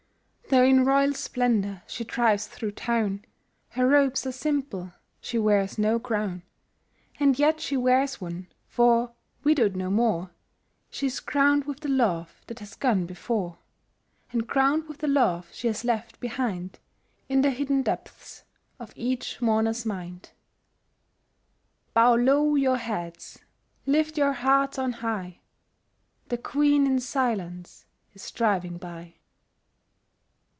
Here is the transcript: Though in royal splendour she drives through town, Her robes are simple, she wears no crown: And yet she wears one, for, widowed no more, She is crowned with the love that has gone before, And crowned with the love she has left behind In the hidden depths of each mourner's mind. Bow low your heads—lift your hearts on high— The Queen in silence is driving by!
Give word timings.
Though 0.49 0.65
in 0.65 0.83
royal 0.83 1.13
splendour 1.13 1.81
she 1.87 2.03
drives 2.03 2.45
through 2.45 2.71
town, 2.71 3.23
Her 3.69 3.87
robes 3.87 4.27
are 4.27 4.33
simple, 4.33 4.91
she 5.21 5.39
wears 5.39 5.77
no 5.77 5.97
crown: 5.97 6.43
And 7.21 7.39
yet 7.39 7.61
she 7.61 7.77
wears 7.77 8.19
one, 8.19 8.49
for, 8.67 9.13
widowed 9.45 9.77
no 9.77 9.89
more, 9.89 10.31
She 10.89 11.05
is 11.05 11.21
crowned 11.21 11.63
with 11.63 11.79
the 11.79 11.87
love 11.87 12.41
that 12.47 12.59
has 12.59 12.75
gone 12.75 13.05
before, 13.05 13.59
And 14.33 14.45
crowned 14.45 14.89
with 14.89 14.97
the 14.97 15.07
love 15.07 15.47
she 15.53 15.67
has 15.67 15.85
left 15.85 16.19
behind 16.19 16.79
In 17.29 17.43
the 17.43 17.51
hidden 17.51 17.81
depths 17.81 18.43
of 18.77 18.91
each 18.97 19.41
mourner's 19.41 19.85
mind. 19.85 20.31
Bow 21.93 22.15
low 22.15 22.55
your 22.55 22.75
heads—lift 22.75 24.17
your 24.17 24.33
hearts 24.33 24.77
on 24.77 24.91
high— 24.99 25.39
The 26.27 26.37
Queen 26.37 26.87
in 26.87 26.99
silence 26.99 27.85
is 28.13 28.29
driving 28.31 28.77
by! 28.77 29.13